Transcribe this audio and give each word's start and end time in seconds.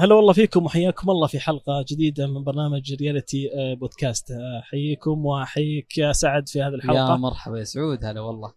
هلا 0.00 0.14
والله 0.14 0.32
فيكم 0.32 0.64
وحياكم 0.64 1.10
الله 1.10 1.26
في 1.26 1.40
حلقة 1.40 1.84
جديدة 1.88 2.26
من 2.26 2.44
برنامج 2.44 2.94
رياليتي 2.94 3.50
آه، 3.54 3.74
بودكاست 3.74 4.30
آه، 4.30 4.58
أحييكم 4.58 5.26
وأحييك 5.26 5.98
يا 5.98 6.12
سعد 6.12 6.48
في 6.48 6.62
هذه 6.62 6.70
يا 6.70 6.74
الحلقة 6.74 7.16
مرحبا 7.16 7.58
يا 7.58 7.64
سعود 7.64 8.04
هلا 8.04 8.20
والله. 8.20 8.52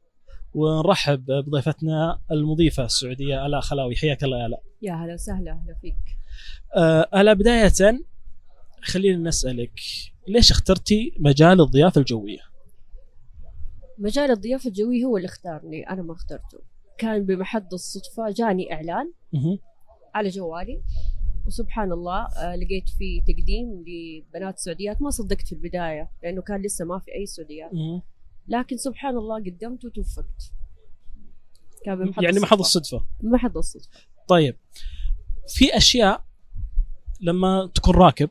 ونرحب 0.54 1.26
بضيفتنا 1.26 2.20
المضيفة 2.32 2.86
السعودية 2.86 3.46
آلاء 3.46 3.62
خلاوي 3.62 3.96
حياك 3.96 4.24
الله 4.24 4.38
يا 4.42 4.46
آلاء 4.46 4.64
يا 4.82 4.94
هلا 4.94 5.14
وسهلا 5.14 5.52
أهلا 5.52 5.76
فيك. 5.82 5.96
آه، 6.76 7.08
آلاء 7.22 7.34
بداية 7.34 7.72
خلينا 8.82 9.30
نسألك 9.30 9.80
ليش 10.28 10.52
اخترتي 10.52 11.14
مجال 11.20 11.62
الضيافة 11.62 12.00
الجوية؟ 12.02 12.40
مجال 13.98 14.32
الضيافة 14.32 14.68
الجوية 14.68 15.06
هو 15.06 15.18
اللي 15.18 15.26
اختارني 15.28 15.90
أنا 15.90 16.02
ما 16.02 16.14
اخترته. 16.14 16.60
كان 16.98 17.26
بمحض 17.26 17.74
الصدفة 17.74 18.30
جاني 18.30 18.74
إعلان. 18.74 19.12
على 20.16 20.30
جوالي. 20.30 20.82
وسبحان 21.48 21.92
الله 21.92 22.26
آه، 22.26 22.56
لقيت 22.56 22.90
فيه 22.90 23.22
تقديم 23.24 23.84
لبنات 23.88 24.60
سعوديات. 24.60 25.02
ما 25.02 25.10
صدقت 25.10 25.48
في 25.48 25.52
البداية 25.52 26.10
لأنه 26.24 26.42
كان 26.42 26.62
لسه 26.62 26.86
ما 26.86 27.00
في 27.00 27.16
أي 27.16 27.26
سعوديات. 27.26 27.72
لكن 28.48 28.78
سبحان 28.78 29.18
الله 29.18 29.36
قدمت 29.36 29.86
وتوفقت. 29.86 30.54
كان 31.86 31.96
بمحض 31.96 32.24
يعني 32.24 32.40
محض 32.40 32.60
الصدفة. 32.60 32.98
الصدفة. 32.98 33.06
بمحض 33.22 33.58
الصدفة. 33.58 33.90
طيب 34.28 34.56
في 35.48 35.78
أشياء 35.78 36.26
لما 37.22 37.72
تكون 37.76 37.96
راكب 37.96 38.30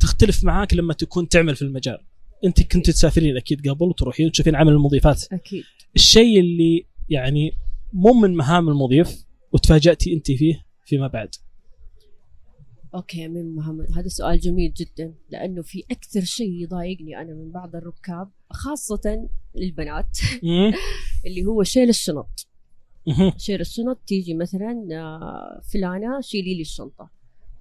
تختلف 0.00 0.44
معاك 0.44 0.74
لما 0.74 0.94
تكون 0.94 1.28
تعمل 1.28 1.56
في 1.56 1.62
المجال. 1.62 1.98
أنت 2.44 2.62
كنت 2.62 2.90
تسافرين 2.90 3.36
أكيد 3.36 3.68
قبل 3.68 3.86
وتروحين 3.86 4.26
وتشوفين 4.26 4.56
عمل 4.56 4.72
المضيفات. 4.72 5.32
أكيد. 5.32 5.64
الشيء 5.96 6.40
اللي 6.40 6.86
يعني 7.08 7.52
مو 7.92 8.12
من 8.12 8.34
مهام 8.36 8.68
المضيف 8.68 9.24
وتفاجأتي 9.52 10.14
أنت 10.14 10.32
فيه 10.32 10.65
فيما 10.86 11.06
بعد. 11.06 11.28
أوكي 12.94 13.28
من 13.28 13.54
مهم 13.54 13.86
هذا 13.96 14.08
سؤال 14.08 14.40
جميل 14.40 14.72
جدا 14.72 15.14
لأنه 15.30 15.62
في 15.62 15.84
أكثر 15.90 16.20
شيء 16.20 16.50
يضايقني 16.62 17.20
أنا 17.20 17.34
من 17.34 17.50
بعض 17.50 17.76
الركاب 17.76 18.30
خاصة 18.50 19.28
البنات. 19.56 20.18
اللي 21.26 21.44
هو 21.44 21.62
شيل 21.62 21.88
الشنط. 21.88 22.46
شيل 23.36 23.60
الشنط 23.60 23.98
تيجي 24.06 24.34
مثلا 24.34 24.88
آه، 24.92 25.60
فلانة 25.72 26.20
شيلي 26.20 26.54
لي 26.54 26.60
الشنطة. 26.60 27.10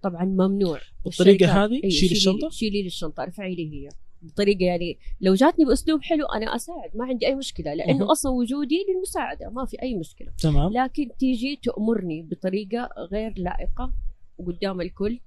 طبعا 0.04 0.26
ممنوع. 0.26 0.80
والشركات- 1.06 1.50
هذه؟ 1.50 1.74
أيوة، 1.74 1.90
شيلي 1.90 2.12
الشنطة؟ 2.12 2.50
شيلي 2.50 2.82
لي 2.82 2.88
الشنطة 2.88 3.24
أرفعي 3.24 3.56
لي 3.56 3.74
هي. 3.74 3.90
بطريقة 4.28 4.66
يعني 4.66 5.00
لو 5.22 5.34
جاتني 5.34 5.66
بأسلوب 5.66 6.02
حلو 6.02 6.26
أنا 6.26 6.56
أساعد 6.56 6.92
ما 6.96 7.06
عندي 7.06 7.28
أي 7.28 7.36
مشكلة. 7.36 7.74
لأنه 7.74 8.12
أصلا 8.12 8.32
وجودي 8.32 8.86
للمساعدة 8.90 9.50
ما 9.50 9.66
في 9.66 9.82
أي 9.82 9.96
مشكلة. 9.96 10.32
تمام. 10.38 10.74
لكن 10.74 11.10
تيجي 11.20 11.60
تأمرني 11.64 12.22
بطريقة 12.22 12.90
غير 13.12 13.34
لائقة 13.38 13.94
وقدام 14.38 14.82
الكل 14.82 15.20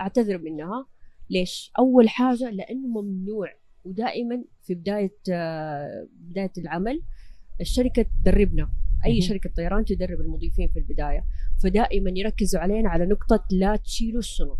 أعتذر 0.00 0.38
منها. 0.38 0.86
ليش؟ 1.30 1.72
أول 1.78 2.08
حاجة 2.08 2.50
لأنه 2.50 2.88
ممنوع. 2.88 3.48
ودائما 3.84 4.44
في 4.62 4.74
بداية 4.74 5.16
آه، 5.32 6.08
بداية 6.12 6.52
العمل 6.58 7.02
الشركة 7.60 8.06
تدربنا. 8.22 8.70
أي 9.04 9.12
مهم. 9.12 9.20
شركة 9.20 9.50
طيران 9.56 9.84
تدرب 9.84 10.20
المضيفين 10.20 10.68
في 10.68 10.78
البداية. 10.78 11.24
فدائما 11.62 12.10
يركزوا 12.16 12.60
علينا 12.60 12.88
على 12.88 13.06
نقطة 13.06 13.44
لا 13.50 13.76
تشيلوا 13.76 14.18
الشنط. 14.18 14.58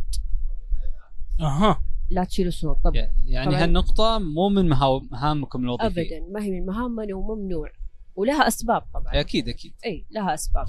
أها. 1.41 1.81
لا 2.13 2.25
تشيلوا 2.25 2.49
الشنط 2.49 2.79
طبعا 2.85 3.09
يعني 3.27 3.51
طبعاً. 3.51 3.65
هالنقطة 3.65 4.19
مو 4.19 4.49
من 4.49 4.69
مهامكم 4.69 5.65
الوظيفية 5.65 6.17
أبدا. 6.17 6.27
ما 6.33 6.43
هي 6.43 6.51
من 6.51 6.67
مهامنا 6.67 7.15
وممنوع. 7.15 7.71
ولها 8.17 8.49
أسباب 8.49 8.83
طبعا. 8.95 9.21
أكيد 9.21 9.49
أكيد. 9.49 9.73
أي 9.87 10.05
لها 10.11 10.35
أسباب. 10.35 10.67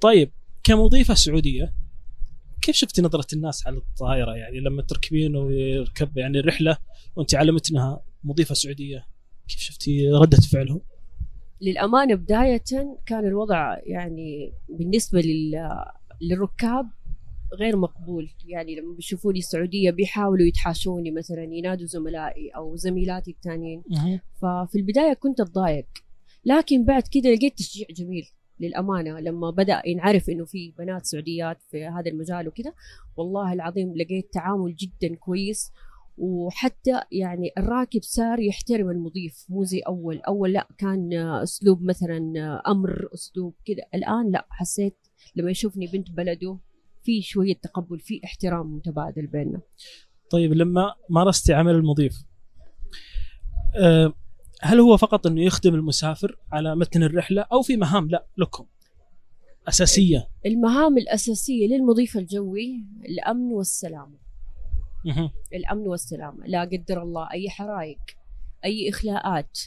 طيب 0.00 0.30
كمضيفة 0.64 1.14
سعودية 1.14 1.72
كيف 2.62 2.76
شفتي 2.76 3.02
نظرة 3.02 3.26
الناس 3.32 3.66
على 3.66 3.76
الطائرة؟ 3.76 4.34
يعني 4.34 4.60
لما 4.60 4.82
تركبين 4.82 5.36
ويركب 5.36 6.18
يعني 6.18 6.38
الرحلة 6.38 6.76
وانت 7.16 7.34
علمت 7.34 7.70
انها 7.70 8.00
مضيفة 8.24 8.54
سعودية 8.54 9.06
كيف 9.48 9.58
شفتي 9.58 10.10
ردة 10.10 10.36
فعلهم؟ 10.36 10.80
للأمانة 11.60 12.14
بداية 12.14 12.64
كان 13.06 13.26
الوضع 13.26 13.76
يعني 13.82 14.52
بالنسبة 14.68 15.20
لل... 15.20 15.68
للركاب 16.20 16.88
غير 17.58 17.76
مقبول. 17.76 18.30
يعني 18.44 18.74
لما 18.76 18.94
بيشوفوني 18.94 19.40
سعودية 19.40 19.90
بيحاولوا 19.90 20.46
يتحاشوني 20.46 21.10
مثلا 21.10 21.42
ينادوا 21.42 21.86
زملائي 21.86 22.48
أو 22.48 22.76
زميلاتي 22.76 23.30
التانيين. 23.30 23.82
ففي 24.40 24.78
البداية 24.78 25.14
كنت 25.14 25.40
أتضايق. 25.40 25.86
لكن 26.44 26.84
بعد 26.84 27.02
كده 27.02 27.30
لقيت 27.30 27.58
تشجيع 27.58 27.86
جميل 27.90 28.24
للأمانة. 28.60 29.20
لما 29.20 29.50
بدأ 29.50 29.82
ينعرف 29.86 30.30
إنه 30.30 30.44
في 30.44 30.72
بنات 30.78 31.06
سعوديات 31.06 31.62
في 31.62 31.84
هذا 31.84 32.10
المجال 32.10 32.48
وكده 32.48 32.74
والله 33.16 33.52
العظيم 33.52 33.96
لقيت 33.96 34.32
تعامل 34.32 34.74
جدا 34.74 35.14
كويس. 35.14 35.72
وحتى 36.18 37.00
يعني 37.12 37.50
الراكب 37.58 38.00
صار 38.02 38.40
يحترم 38.40 38.90
المضيف 38.90 39.46
مو 39.48 39.64
زي 39.64 39.78
أول. 39.78 40.20
أول 40.20 40.52
لا 40.52 40.68
كان 40.78 41.12
أسلوب 41.42 41.82
مثلا 41.82 42.32
أمر 42.66 43.08
أسلوب 43.14 43.54
كده. 43.64 43.82
الآن 43.94 44.30
لا 44.30 44.46
حسيت 44.50 44.96
لما 45.36 45.50
يشوفني 45.50 45.86
بنت 45.86 46.10
بلده 46.10 46.58
في 47.02 47.22
شوية 47.22 47.54
تقبل 47.54 48.00
في 48.00 48.20
احترام 48.24 48.76
متبادل 48.76 49.26
بيننا. 49.26 49.60
طيب 50.30 50.52
لما 50.52 50.94
مارستي 51.10 51.54
عمل 51.54 51.74
المضيف 51.74 52.24
أه، 53.76 54.12
هل 54.60 54.80
هو 54.80 54.96
فقط 54.96 55.26
إنه 55.26 55.42
يخدم 55.42 55.74
المسافر 55.74 56.38
على 56.52 56.76
متن 56.76 57.02
الرحلة 57.02 57.42
أو 57.42 57.62
في 57.62 57.76
مهام؟ 57.76 58.08
لا 58.08 58.26
لكم. 58.38 58.66
أساسية؟ 59.68 60.28
المهام 60.46 60.98
الأساسية 60.98 61.66
للمضيف 61.66 62.16
الجوي 62.16 62.84
الأمن 63.04 63.52
والسلامة. 63.52 64.18
مهم. 65.04 65.30
الأمن 65.54 65.86
والسلامة. 65.86 66.46
لا 66.46 66.60
قدر 66.60 67.02
الله 67.02 67.28
أي 67.32 67.50
حرائق 67.50 67.98
أي 68.64 68.88
إخلاءات 68.88 69.58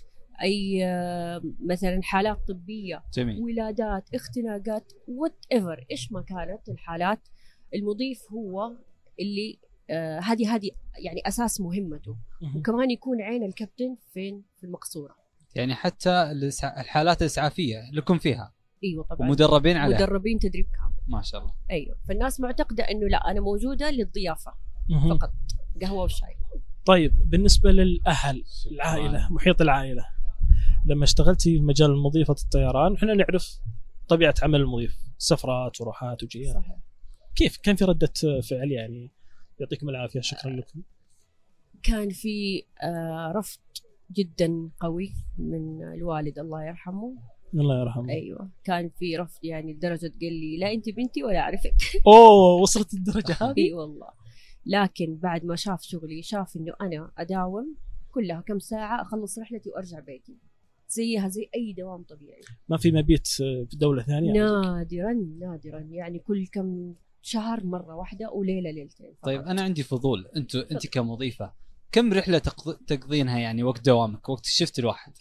أي 0.41 0.85
آه، 0.85 1.41
مثلا 1.65 1.99
حالات 2.03 2.47
طبية 2.47 3.03
جميل. 3.13 3.39
ولادات 3.41 4.09
اختناقات 4.15 4.93
وات 5.07 5.45
ايفر 5.51 5.85
إيش 5.91 6.11
ما 6.11 6.21
كانت 6.21 6.69
الحالات 6.69 7.27
المضيف 7.75 8.19
هو 8.31 8.71
اللي 9.19 9.59
آه، 9.89 10.19
هذه 10.19 10.55
هذه 10.55 10.69
يعني 11.05 11.21
أساس 11.27 11.61
مهمته. 11.61 12.17
مهم. 12.41 12.57
وكمان 12.57 12.91
يكون 12.91 13.21
عين 13.21 13.43
الكابتن 13.43 13.97
فين؟ 14.13 14.43
في 14.57 14.63
المقصورة. 14.63 15.15
يعني 15.55 15.75
حتى 15.75 16.31
الحالات 16.63 17.21
الإسعافية 17.21 17.91
لكم 17.93 18.17
فيها. 18.17 18.53
أيوه 18.83 19.03
طبعا. 19.03 19.27
ومدربين 19.27 19.77
عليها. 19.77 19.97
مدربين 19.97 20.39
تدريب 20.39 20.65
كامل. 20.65 20.95
ما 21.07 21.21
شاء 21.21 21.41
الله. 21.41 21.53
أيوه. 21.71 21.95
فالناس 22.07 22.39
معتقدة 22.39 22.83
إنه 22.83 23.07
لا 23.07 23.17
أنا 23.31 23.41
موجودة 23.41 23.91
للضيافة 23.91 24.53
مهم. 24.89 25.17
فقط. 25.17 25.31
قهوة 25.81 26.03
وشاي. 26.03 26.35
طيب 26.85 27.29
بالنسبة 27.29 27.71
للأهل 27.71 28.43
العائلة 28.71 29.27
محيط 29.31 29.61
العائلة 29.61 30.05
لما 30.85 31.03
اشتغلتي 31.03 31.57
في 31.57 31.63
مجال 31.63 31.97
مضيفة 31.97 32.35
الطيران 32.43 32.93
إحنا 32.95 33.13
نعرف 33.13 33.59
طبيعة 34.07 34.35
عمل 34.41 34.61
المضيف 34.61 34.97
سفرات 35.17 35.81
وروحات 35.81 36.23
وجيات 36.23 36.55
صحيح. 36.55 36.77
كيف؟ 37.35 37.57
كان 37.57 37.75
في 37.75 37.85
ردة 37.85 38.13
فعل 38.49 38.71
يعني؟ 38.71 39.11
يعطيكم 39.59 39.89
العافية 39.89 40.21
شكرا 40.21 40.51
لكم. 40.51 40.81
كان 41.83 42.09
في 42.09 42.63
آه، 42.83 43.33
رفض 43.35 43.59
جدا 44.11 44.69
قوي 44.79 45.13
من 45.37 45.83
الوالد 45.83 46.39
الله 46.39 46.63
يرحمه. 46.63 47.15
الله 47.53 47.81
يرحمه. 47.81 48.09
أيوه. 48.09 48.49
كان 48.63 48.89
في 48.89 49.17
رفض 49.17 49.39
يعني 49.43 49.73
لدرجة 49.73 50.11
قال 50.21 50.33
لي 50.33 50.57
لا 50.57 50.73
أنت 50.73 50.89
بنتي 50.89 51.23
ولا 51.23 51.39
أعرفك. 51.39 51.75
أوه 52.07 52.61
وصلت 52.61 52.93
الدرجة 52.93 53.37
هذه؟ 53.41 53.57
اي 53.57 53.73
والله. 53.73 54.09
لكن 54.65 55.17
بعد 55.17 55.45
ما 55.45 55.55
شاف 55.55 55.81
شغلي 55.81 56.21
شاف 56.21 56.55
إنه 56.55 56.73
أنا 56.81 57.11
أداوم 57.17 57.75
كلها 58.11 58.41
كم 58.41 58.59
ساعة 58.59 59.01
أخلص 59.01 59.39
رحلتي 59.39 59.69
وأرجع 59.69 59.99
بيتي. 59.99 60.37
زيها 60.89 61.27
زي 61.27 61.49
أي 61.55 61.73
دوام 61.73 62.03
طبيعي. 62.03 62.41
ما 62.69 62.77
في 62.77 62.91
مبيت 62.91 63.27
في 63.27 63.67
دولة 63.73 64.03
ثانية 64.03 64.33
نادرا 64.33 65.13
نادرا. 65.39 65.79
يعني 65.79 66.19
كل 66.19 66.47
كم 66.47 66.93
شهر 67.21 67.63
مرة 67.65 67.95
واحدة 67.95 68.31
وليله 68.31 68.71
ليلتين 68.71 69.13
فقط. 69.13 69.25
طيب 69.25 69.41
أنا 69.41 69.61
عندي 69.61 69.83
فضول. 69.83 70.27
أنت 70.35 70.55
أنت 70.55 70.87
كمضيفة 70.87 71.53
كم 71.91 72.13
رحلة 72.13 72.37
تقض- 72.37 72.85
تقضينها 72.87 73.39
يعني 73.39 73.63
وقت 73.63 73.85
دوامك 73.85 74.29
وقت 74.29 74.45
الشفت 74.45 74.79
الواحد؟ 74.79 75.13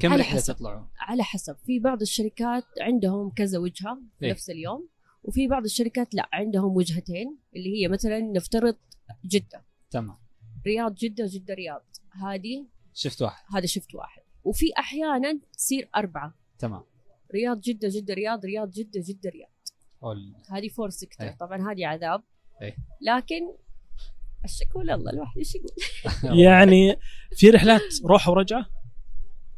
كم 0.00 0.12
على 0.12 0.20
رحلة 0.20 0.36
حسب. 0.36 0.54
تطلعوا 0.54 0.86
على 0.98 1.22
حسب. 1.22 1.56
في 1.56 1.78
بعض 1.78 2.00
الشركات 2.00 2.64
عندهم 2.80 3.30
كذا 3.30 3.58
وجهة 3.58 3.98
في 4.18 4.24
إيه. 4.26 4.30
نفس 4.30 4.50
اليوم 4.50 4.88
وفي 5.24 5.48
بعض 5.48 5.64
الشركات 5.64 6.14
لا 6.14 6.28
عندهم 6.32 6.76
وجهتين 6.76 7.38
اللي 7.56 7.82
هي 7.82 7.88
مثلا 7.88 8.20
نفترض 8.20 8.76
جدة. 9.24 9.64
تمام. 9.90 10.16
رياض 10.66 10.94
جدة 10.94 11.24
جده 11.28 11.54
رياض. 11.54 11.84
هذه 12.22 12.66
شفت 12.94 13.22
واحد. 13.22 13.44
هذا 13.56 13.66
شفت 13.66 13.94
واحد. 13.94 14.22
وفي 14.46 14.66
أحيانا 14.78 15.40
تصير 15.56 15.88
أربعة. 15.96 16.34
تمام. 16.58 16.82
رياض 17.34 17.60
جدة 17.60 17.88
جدة 17.92 18.14
رياض 18.14 18.44
رياض 18.44 18.70
جدة 18.70 19.00
جدة 19.08 19.30
رياض. 19.30 19.50
أول. 20.02 20.34
هذه 20.50 20.68
four 20.68 20.90
sector 20.90 21.26
إيه. 21.26 21.36
طبعا 21.40 21.72
هذه 21.72 21.86
عذاب. 21.86 22.22
إيه. 22.62 22.76
لكن 23.00 23.52
الشكوى 24.44 24.84
لله 24.84 25.10
الواحد 25.10 25.38
إيش 25.38 25.54
يقول؟ 25.54 25.70
يعني 26.44 26.96
في 27.32 27.50
رحلات 27.50 27.80
روح 28.04 28.28
ورجعة؟ 28.28 28.66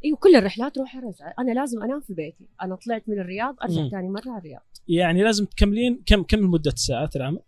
أيوه 0.04 0.16
كل 0.16 0.36
الرحلات 0.36 0.78
روح 0.78 0.96
ارجع 0.96 1.32
أنا 1.38 1.52
لازم 1.52 1.82
أنام 1.82 2.00
في 2.00 2.14
بيتي. 2.14 2.48
أنا 2.62 2.74
طلعت 2.76 3.08
من 3.08 3.18
الرياض 3.20 3.56
أرجع 3.62 3.82
مم. 3.82 3.88
ثاني 3.88 4.08
مرة 4.08 4.30
على 4.30 4.38
الرياض. 4.38 4.62
يعني 4.88 5.22
لازم 5.22 5.44
تكملين 5.44 6.02
كم 6.06 6.22
كم 6.22 6.50
مده 6.50 6.70
ساعات 6.76 7.16
العمل؟ 7.16 7.40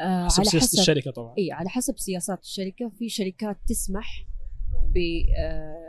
آه 0.00 0.24
حسب 0.24 0.40
على 0.40 0.50
سياسة 0.50 0.66
حسب. 0.66 0.78
الشركة 0.78 1.10
طبعا. 1.10 1.34
اي 1.38 1.52
على 1.52 1.68
حسب 1.68 1.98
سياسات 1.98 2.42
الشركة. 2.42 2.88
في 2.98 3.08
شركات 3.08 3.56
تسمح 3.66 4.26
ب 4.94 4.98
آه 5.38 5.83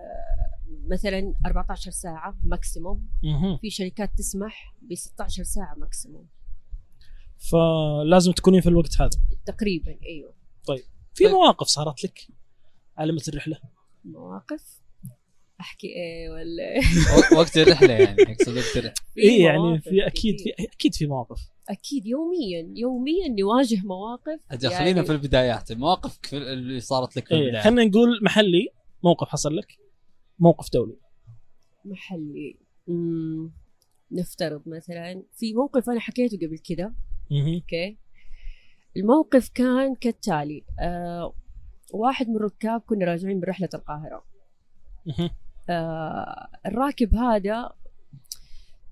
مثلا 0.89 1.33
14 1.45 1.91
ساعة 1.91 2.37
maximum. 2.43 3.07
في 3.61 3.69
شركات 3.69 4.11
تسمح 4.17 4.73
ب 4.81 4.95
16 4.95 5.43
ساعة 5.43 5.75
maximum 5.77 6.27
فلازم 7.37 8.31
تكونين 8.31 8.61
في 8.61 8.69
الوقت 8.69 9.01
هذا. 9.01 9.09
تقريبا 9.45 9.97
أيوه. 10.05 10.33
في 11.13 11.23
طيب. 11.23 11.31
مواقف 11.33 11.67
صارت 11.67 12.03
لك؟ 12.03 12.27
على 12.97 13.17
الرحلة. 13.29 13.57
مواقف؟ 14.05 14.79
أحكي 15.61 15.87
إيه 15.87 16.29
ولا؟ 16.29 16.79
وقت 17.39 17.57
الرحلة 17.57 17.93
يعني 17.93 18.21
أقصد 18.21 18.57
وقت 18.57 18.77
الرحلة. 18.77 18.93
اي 19.17 19.39
يعني 19.39 19.79
في 19.81 20.07
أكيد. 20.07 20.39
في 20.39 20.53
أكيد 20.73 20.95
في 20.95 21.05
مواقف. 21.07 21.39
أكيد 21.69 22.05
يوميا 22.05 22.69
يوميا 22.75 23.27
نواجه 23.39 23.81
مواقف 23.85 24.39
أجل 24.51 24.71
يعني- 24.71 24.85
خلينا 24.85 25.03
في 25.03 25.11
البدايات. 25.11 25.71
المواقف 25.71 26.19
في- 26.23 26.37
اللي 26.37 26.79
صارت 26.79 27.17
لك 27.17 27.27
في 27.27 27.33
اي 27.33 27.39
البدايات 27.39 27.63
خلينا 27.63 27.85
نقول 27.85 28.19
محلي 28.23 28.67
موقف 29.03 29.27
حصل 29.27 29.55
لك. 29.55 29.77
موقف 30.39 30.71
دولي 30.73 30.97
محلي 31.85 32.57
مم. 32.87 33.51
نفترض 34.11 34.61
مثلا 34.67 35.23
في 35.33 35.53
موقف 35.53 35.89
أنا 35.89 35.99
حكيته 35.99 36.37
قبل 36.37 36.57
مهم. 37.31 37.53
أوكي 37.53 37.97
الموقف 38.97 39.49
كان 39.49 39.95
كالتالي 39.95 40.63
آه 40.79 41.33
واحد 41.93 42.29
من 42.29 42.35
الركاب 42.35 42.81
كنا 42.81 43.05
راجعين 43.05 43.37
من 43.37 43.43
رحلة 43.43 43.69
القاهرة. 43.73 44.25
آه 45.69 46.47
الراكب 46.65 47.15
هذا 47.15 47.73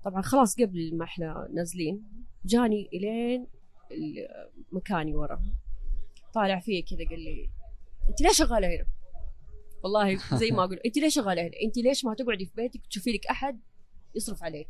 طبعا 0.04 0.22
خلاص 0.22 0.56
قبل 0.60 0.96
ما 0.96 1.04
إحنا 1.04 1.48
نازلين 1.54 2.02
جاني 2.44 2.88
إلين 2.92 3.46
ال- 3.90 4.50
مكاني 4.72 5.14
ورا 5.14 5.40
طالع 6.34 6.60
فيا 6.60 6.82
كذا 6.82 7.08
قال 7.10 7.20
لي 7.20 7.50
أنت 8.10 8.20
ليش 8.20 8.38
شغالة 8.38 8.66
هنا؟ 8.68 8.86
والله 9.84 10.18
زي 10.40 10.50
ما 10.50 10.64
أقول 10.64 10.76
انت 10.86 10.96
ليش 10.96 11.14
شغالة 11.14 11.42
هنا؟ 11.42 11.52
انت 11.64 11.76
ليش 11.76 12.04
ما 12.04 12.14
تقعدي 12.14 12.46
في 12.46 12.52
بيتك 12.56 12.86
تشوفي 12.86 13.12
لك 13.12 13.26
أحد 13.26 13.60
يصرف 14.14 14.42
عليك؟ 14.42 14.68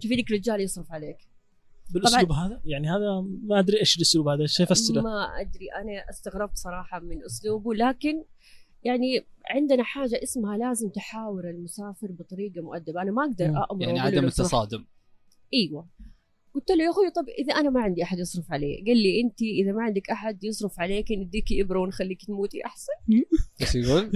تشوفي 0.00 0.14
لك 0.14 0.30
رجال 0.30 0.60
يصرف 0.60 0.92
عليك 0.92 1.28
بالأسلوب 1.90 2.32
هذا 2.32 2.60
يعني 2.64 2.88
هذا 2.90 3.20
ما 3.42 3.58
أدري 3.58 3.80
إيش 3.80 3.96
الأسلوب 3.96 4.28
هذا 4.28 4.42
إيش 4.42 4.60
يفسره 4.60 5.00
ما 5.00 5.40
أدري 5.40 5.66
أنا 5.82 6.10
استغربت 6.10 6.56
صراحة 6.56 7.00
من 7.00 7.24
أسلوبه 7.24 7.74
لكن 7.74 8.24
يعني 8.82 9.26
عندنا 9.50 9.82
حاجة 9.82 10.22
اسمها 10.22 10.56
لازم 10.56 10.88
تحاور 10.88 11.50
المسافر 11.50 12.12
بطريقة 12.12 12.62
مؤدبة 12.62 13.02
أنا 13.02 13.10
ما 13.10 13.24
أقدر 13.24 13.48
مم. 13.48 13.64
أمر 13.70 13.82
يعني 13.82 14.00
عدم. 14.00 14.24
التصادم 14.24 14.84
إيوه 15.54 15.88
قلت 16.58 16.70
له 16.70 16.84
يا 16.84 16.90
أخوي 16.90 17.10
طب 17.10 17.28
إذا 17.38 17.54
أنا 17.54 17.70
ما 17.70 17.80
عندي 17.80 18.02
أحد 18.02 18.18
يصرف 18.18 18.52
علي 18.52 18.84
قال 18.86 18.96
لي 18.96 19.20
انت 19.20 19.42
إذا 19.42 19.72
ما 19.72 19.82
عندك 19.82 20.10
أحد 20.10 20.44
يصرف 20.44 20.80
عليك 20.80 21.12
نديكي 21.12 21.62
إبرة 21.62 21.80
ونخليك 21.80 22.24
تموتي 22.24 22.66
أحسن. 22.66 22.92
إيش 23.60 23.74
يقول؟ 23.74 24.12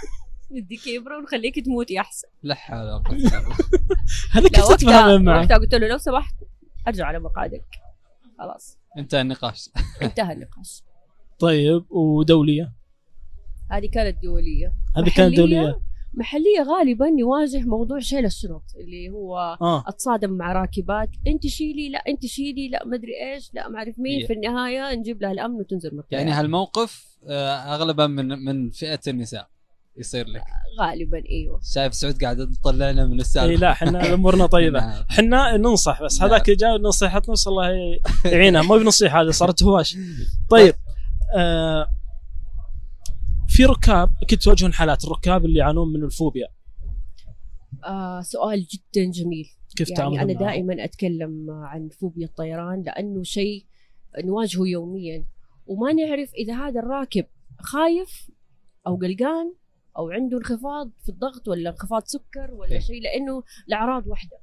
نديكي 0.50 0.98
إبرة 0.98 1.18
ونخليك 1.18 1.64
تموتي 1.64 2.00
أحسن. 2.00 2.28
لا 2.42 2.54
حول 2.54 2.78
ولا 2.78 2.98
قوة 2.98 3.16
إلا 3.16 3.40
بالله. 3.40 3.56
هذا 4.32 4.48
كيف 4.48 4.68
تتفاهم 4.68 5.24
معه 5.24 5.40
وقتها 5.40 5.56
قلت 5.56 5.74
له 5.74 5.88
لو 5.88 5.98
سمحت 5.98 6.34
أرجع 6.88 7.06
على 7.06 7.18
مقعدك. 7.18 7.64
خلاص. 8.38 8.78
انتهى 8.98 9.20
النقاش. 9.20 9.70
انتهى 10.02 10.32
النقاش. 10.32 10.82
طيب 11.38 11.84
ودولية؟ 11.90 12.72
هذه 13.70 13.86
كانت 13.86 14.22
دولية. 14.22 14.72
هذه 14.96 15.10
كانت؟ 15.16 15.36
دولية. 15.36 15.80
محلية 16.16 16.62
غالبا 16.62 17.10
نواجه 17.10 17.60
موضوع 17.60 17.98
شيل 17.98 18.24
الشنط 18.24 18.62
اللي 18.76 19.10
هو 19.10 19.58
آه 19.60 19.84
أتصادم 19.86 20.30
مع 20.30 20.52
راكبات 20.52 21.08
أنت 21.26 21.46
شيلي 21.46 21.88
لا 21.88 22.02
أنت 22.08 22.26
شيلي 22.26 22.68
لا 22.68 22.86
مدري 22.86 23.12
إيش 23.32 23.50
لا 23.54 23.68
ما 23.68 23.78
أعرف 23.78 23.98
مين. 23.98 24.26
في 24.26 24.32
النهاية 24.32 24.94
نجيب 24.94 25.22
لها 25.22 25.32
الأمن 25.32 25.54
وتنزل 25.54 25.94
من. 25.94 26.02
يعني 26.10 26.30
هالموقف 26.30 27.06
آه، 27.28 27.74
اغلبا 27.74 28.06
من 28.06 28.28
من 28.28 28.70
فئة 28.70 29.00
النساء 29.08 29.48
يصير 29.96 30.28
لك 30.28 30.42
غالبا 30.80 31.22
إيوه 31.30 31.60
شايف 31.74 31.94
سعود 31.94 32.22
قاعد 32.22 32.52
تطلعنا 32.52 33.06
من 33.06 33.20
السالفة 33.20 33.50
إي 33.50 33.56
لا 33.56 33.72
إحنا 33.72 34.14
أمورنا 34.14 34.46
طيبة 34.56 34.80
نعم. 34.80 35.04
إحنا 35.10 35.56
ننصح 35.56 36.02
بس 36.02 36.20
نعم. 36.20 36.28
هذاك 36.28 36.50
جاء 36.50 36.76
نصيحتنا 36.76 37.34
الله 37.46 37.70
يعينها 38.24 38.62
مو 38.62 38.78
بنصيحه 38.78 39.22
هذه 39.22 39.30
صارت 39.30 39.62
هواش 39.62 39.96
طيب 40.50 40.74
آه 41.36 41.95
في 43.56 43.64
ركاب 43.64 44.10
أكيد 44.22 44.38
تواجهون 44.38 44.72
حالات 44.72 45.04
الركاب 45.04 45.44
اللي 45.44 45.58
يعانون 45.58 45.92
من 45.92 46.04
الفوبيا 46.04 46.48
آه 47.84 48.20
سؤال 48.20 48.66
جدا 48.66 49.10
جميل 49.10 49.48
كيف 49.76 49.90
يعني 49.90 50.22
أنا؟ 50.22 50.32
دائما 50.32 50.84
أتكلم 50.84 51.50
عن 51.50 51.88
فوبيا 51.88 52.26
الطيران 52.26 52.82
لأنه 52.82 53.22
شيء 53.22 53.64
نواجهه 54.24 54.66
يوميا 54.66 55.24
وما 55.66 55.92
نعرف 55.92 56.34
إذا 56.34 56.54
هذا 56.54 56.80
الراكب 56.80 57.26
خايف 57.60 58.30
أو 58.86 58.96
قلقان 58.96 59.54
أو 59.98 60.10
عنده 60.10 60.38
انخفاض 60.38 60.90
في 61.02 61.08
الضغط 61.08 61.48
ولا 61.48 61.70
انخفاض 61.70 62.02
سكر 62.04 62.54
ولا 62.54 62.72
إيه. 62.72 62.78
شيء 62.78 63.02
لأنه 63.02 63.42
الأعراض 63.68 64.06
واحدة 64.06 64.38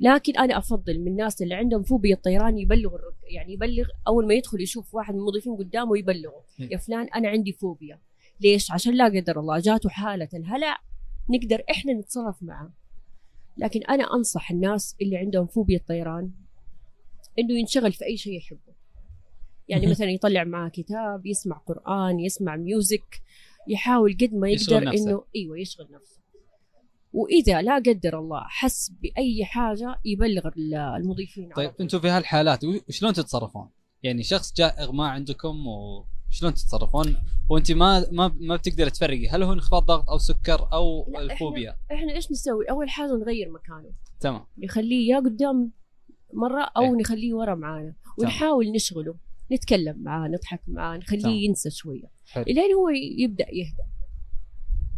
لكن 0.00 0.36
أنا 0.36 0.58
أفضل 0.58 0.98
من 1.00 1.08
الناس 1.08 1.42
اللي 1.42 1.54
عندهم 1.54 1.82
فوبيا 1.82 2.14
الطيران 2.14 2.58
يبلغ 2.58 2.94
الرك... 2.94 3.14
يعني 3.30 3.52
يبلغ 3.52 3.88
أول 4.08 4.26
ما 4.26 4.34
يدخل 4.34 4.60
يشوف 4.60 4.94
واحد 4.94 5.14
من 5.14 5.20
المضيفين 5.20 5.56
قدامه 5.56 5.98
يبلغه. 5.98 6.44
يا 6.58 6.78
فلان 6.78 7.08
أنا 7.08 7.28
عندي 7.28 7.52
فوبيا 7.52 8.00
ليش 8.40 8.70
عشان 8.70 8.94
لا 8.94 9.04
قدر 9.04 9.40
الله 9.40 9.58
جاته 9.58 9.88
حالة 9.88 10.28
هلع 10.44 10.78
نقدر 11.30 11.62
إحنا 11.70 11.92
نتصرف 11.92 12.42
معه 12.42 12.72
لكن 13.56 13.82
أنا 13.82 14.14
أنصح 14.14 14.50
الناس 14.50 14.96
اللي 15.02 15.16
عندهم 15.16 15.46
فوبيا 15.46 15.76
الطيران 15.76 16.30
إنه 17.38 17.58
ينشغل 17.58 17.92
في 17.92 18.04
أي 18.04 18.16
شيء 18.16 18.36
يحبه 18.36 18.78
يعني. 19.68 19.86
مثلا 19.86 20.10
يطلع 20.10 20.44
معاه 20.44 20.68
كتاب 20.68 21.26
يسمع 21.26 21.56
قرآن 21.56 22.20
يسمع 22.20 22.56
ميوزك 22.56 23.22
يحاول 23.68 24.16
قد 24.20 24.34
ما 24.34 24.48
يقدر. 24.48 24.78
إنه 24.94 25.24
إيوه 25.36 25.58
يشغل 25.58 25.88
نفسه 25.90 26.17
وإذا 27.12 27.62
لا 27.62 27.74
قدر 27.74 28.18
الله 28.18 28.40
حس 28.44 28.88
بأي 29.02 29.44
حاجة 29.44 30.00
يبلغ 30.04 30.48
ال- 30.48 30.74
المضيفين 30.74 31.50
طيب. 31.56 31.72
أنتم 31.80 31.98
في 32.00 32.08
هالحالات 32.08 32.64
وشلون 32.88 33.12
تتصرفون؟ 33.12 33.68
يعني 34.02 34.22
شخص 34.22 34.52
جاء 34.56 34.82
اغماء 34.82 35.06
عندكم 35.08 35.66
وشلون 35.66 36.54
تتصرفون؟ 36.54 37.16
وأنت 37.48 37.72
ما 37.72 38.06
ما 38.12 38.34
ما 38.40 38.56
بتقدر 38.56 38.88
تفرقي 38.88 39.28
هل 39.28 39.42
هو 39.42 39.52
انخفاض 39.52 39.84
ضغط 39.84 40.10
أو 40.10 40.18
سكر 40.18 40.68
أو 40.72 41.14
الفوبيا؟ 41.18 41.76
إحنا 41.92 42.12
إيش 42.12 42.30
نسوي 42.30 42.70
أول 42.70 42.90
حاجة 42.90 43.12
نغير 43.16 43.50
مكانه 43.50 43.90
تمام 44.20 44.44
نخليه 44.58 45.10
يا 45.14 45.16
قدام 45.20 45.70
مرة 46.32 46.62
أو 46.76 46.82
إيه. 46.82 46.90
نخليه 47.00 47.34
ورا 47.34 47.54
معانا 47.54 47.94
ونحاول 48.18 48.72
نشغله 48.72 49.14
نتكلم 49.52 49.98
معاه 50.02 50.28
نضحك 50.28 50.60
معاه 50.66 50.96
نخليه 50.96 51.20
تمام. 51.22 51.34
ينسى 51.34 51.70
شوية. 51.70 52.10
إلين 52.36 52.72
هو 52.74 52.88
يبدأ 53.18 53.46
يهدى 53.52 53.87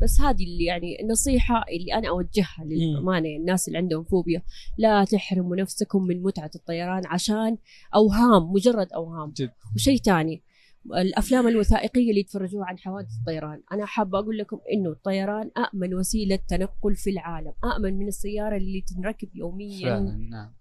بس 0.03 0.21
هذه 0.21 0.45
اللي 0.45 0.65
يعني 0.65 1.03
النصيحة 1.03 1.65
اللي 1.73 1.95
أنا 1.95 2.09
أوجهها 2.09 2.65
للأمانة 2.65 3.29
الناس 3.29 3.69
اللي 3.69 3.79
عندهم 3.79 4.05
فوبيا 4.05 4.43
لا 4.79 5.05
تحرموا 5.05 5.57
نفسكم 5.57 6.03
من 6.03 6.23
متعة 6.23 6.51
الطيران 6.55 7.03
عشان 7.07 7.59
أوهام 7.95 8.53
مجرد 8.53 8.93
أوهام. 8.93 9.33
جد. 9.37 9.51
وشيء 9.75 9.99
تاني 9.99 10.43
الأفلام 10.87 11.49
الوثائقية 11.49 12.11
اللي 12.11 12.21
يتفرجوها 12.21 12.67
عن 12.67 12.79
حوادث 12.79 13.09
الطيران. 13.21 13.63
أنا 13.73 13.87
حابة 13.87 14.19
أقول 14.19 14.39
لكم 14.39 14.61
إنه 14.73 14.91
الطيران 14.91 15.51
أأمن 15.57 15.95
وسيلة 15.95 16.39
تنقل 16.49 16.95
في 16.95 17.11
العالم 17.11 17.53
أأمن 17.65 17.99
من 17.99 18.09
السيارة 18.09 18.57
اللي 18.57 18.81
تنركب 18.81 19.29
يوميا. 19.35 19.89
فعلا 19.89 20.17
نعم. 20.31 20.55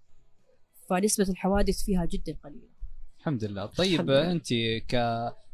فنسبة 0.90 1.26
الحوادث 1.30 1.82
فيها 1.82 2.04
جدا 2.04 2.36
قليلة. 2.44 2.68
الحمد 3.18 3.44
لله. 3.44 3.66
طيب 3.66 3.92
الحمد 4.00 4.10
لله. 4.10 4.32
انت 4.32 4.48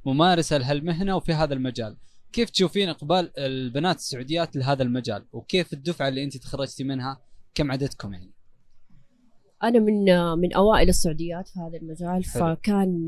كممارسة 0.04 0.58
لهالمهنة 0.58 1.16
وفي 1.16 1.32
هذا 1.32 1.54
المجال 1.54 1.96
كيف 2.36 2.50
تشوفين 2.50 2.88
إقبال 2.88 3.38
البنات 3.38 3.96
السعوديات 3.96 4.56
لهذا 4.56 4.82
المجال؟ 4.82 5.26
وكيف 5.32 5.72
الدفعة 5.72 6.08
اللي 6.08 6.24
أنت 6.24 6.36
تخرجتي 6.36 6.84
منها؟ 6.84 7.20
كم 7.54 7.72
عددكم 7.72 8.12
يعني؟ 8.12 8.32
أنا 9.62 9.78
من 9.78 10.04
من 10.38 10.52
أوائل 10.52 10.88
السعوديات 10.88 11.48
في 11.48 11.60
هذا 11.60 11.76
المجال 11.76 12.24
حلو. 12.24 12.54
فكان 12.54 13.06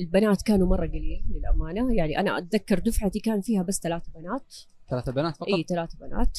البنات 0.00 0.42
كانوا 0.42 0.68
مرة 0.68 0.86
قليل 0.86 1.24
للأمانة. 1.30 1.94
يعني 1.94 2.18
أنا 2.20 2.38
أتذكر 2.38 2.78
دفعتي 2.78 3.20
كان 3.20 3.40
فيها 3.40 3.62
بس 3.62 3.80
ثلاثة 3.80 4.12
بنات. 4.12 4.54
ثلاثة 4.90 5.12
بنات 5.12 5.36
فقط؟ 5.36 5.48
أي 5.48 5.64
ثلاثة 5.68 5.98
بنات. 5.98 6.38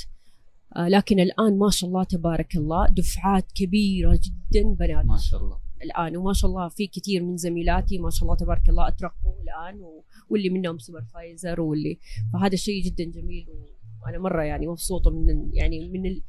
آه، 0.76 0.88
لكن 0.88 1.20
الآن 1.20 1.58
ما 1.58 1.70
شاء 1.70 1.88
الله 1.88 2.04
تبارك 2.04 2.56
الله 2.56 2.88
دفعات 2.90 3.52
كبيرة 3.52 4.20
جدا 4.24 4.74
بنات. 4.80 5.06
ما 5.06 5.18
شاء 5.18 5.40
الله. 5.40 5.60
الآن. 5.84 6.18
وما 6.18 6.34
شاء 6.34 6.50
الله 6.52 6.68
في 6.70 6.88
كثير 6.88 7.24
من 7.24 7.38
زميلاتي 7.38 7.98
ما 8.00 8.10
شاء 8.10 8.24
الله 8.24 8.36
تبارك 8.36 8.70
الله 8.70 8.88
أترقوا 8.88 9.34
الآن 9.44 9.82
و- 9.82 10.04
واللي 10.30 10.50
منهم 10.50 10.78
سوبرفايزر 10.78 11.62
واللي 11.62 12.00
فهذا 12.34 12.56
شيء 12.56 12.84
جدا 12.84 13.04
جميل 13.04 13.48
وأنا 14.04 14.18
مرة 14.18 14.44
يعني 14.44 14.68
مبسوطة 14.68 15.12
من 15.12 15.50
يعني 15.54 15.90
من 15.90 16.06
ال... 16.06 16.22